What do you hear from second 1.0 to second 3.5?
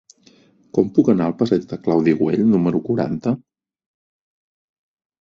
anar al passeig de Claudi Güell número quaranta?